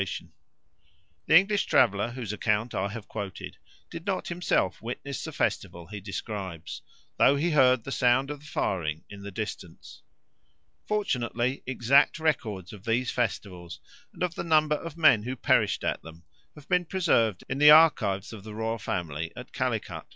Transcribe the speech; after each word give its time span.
The 1.27 1.35
English 1.37 1.65
traveller, 1.65 2.09
whose 2.09 2.33
account 2.33 2.73
I 2.73 2.89
have 2.89 3.07
quoted, 3.07 3.57
did 3.91 4.07
not 4.07 4.29
himself 4.29 4.81
witness 4.81 5.23
the 5.23 5.31
festival 5.31 5.85
he 5.85 5.99
describes, 6.01 6.81
though 7.17 7.35
he 7.35 7.51
heard 7.51 7.83
the 7.83 7.91
sound 7.91 8.31
of 8.31 8.39
the 8.39 8.47
firing 8.47 9.03
in 9.11 9.21
the 9.21 9.29
distance. 9.29 10.01
Fortunately, 10.87 11.61
exact 11.67 12.17
records 12.17 12.73
of 12.73 12.83
these 12.83 13.11
festivals 13.11 13.79
and 14.11 14.23
of 14.23 14.33
the 14.33 14.43
number 14.43 14.77
of 14.77 14.97
men 14.97 15.21
who 15.21 15.35
perished 15.35 15.83
at 15.83 16.01
them 16.01 16.23
have 16.55 16.67
been 16.67 16.85
preserved 16.85 17.43
in 17.47 17.59
the 17.59 17.69
archives 17.69 18.33
of 18.33 18.43
the 18.43 18.55
royal 18.55 18.79
family 18.79 19.31
at 19.35 19.53
Calicut. 19.53 20.07